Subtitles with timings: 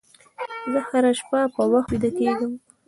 [0.71, 2.51] زه هره شپه په وخت ویده کېږم.